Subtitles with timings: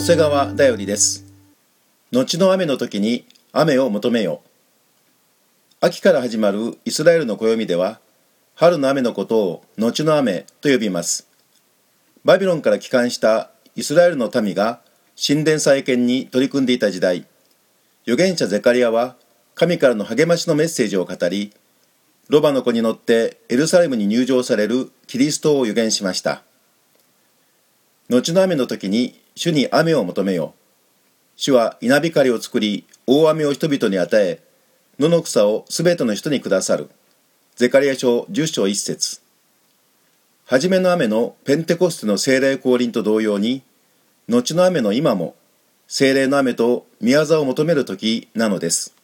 [0.00, 1.26] 野瀬川だよりです。
[2.10, 4.40] 後の雨の時に雨を求めよ
[5.82, 8.00] 秋から始まるイスラエルの暦では
[8.54, 11.28] 春の雨のことを後の雨と呼びます。
[12.24, 14.80] バビロンから帰還したイスラエルの民が
[15.22, 17.26] 神殿再建に取り組んでいた時代
[18.06, 19.16] 預言者ゼカリアは
[19.54, 21.52] 神からの励ましのメッセージを語り
[22.30, 26.42] ロバの子に乗ってエルサレムに入場されるキリストを預言しました。
[28.08, 30.52] 後の雨の時に主に雨を求めよ
[31.34, 34.42] 主は稲光を作り大雨を人々に与え
[34.98, 36.90] 野の草をすべての人にくださる。
[37.56, 39.22] ゼカリア書10章1節。
[40.44, 43.62] 初めの雨のペンテコステの精霊降臨と同様に
[44.28, 45.34] 後の雨の今も
[45.88, 48.94] 精霊の雨と宮沢を求める時なのです。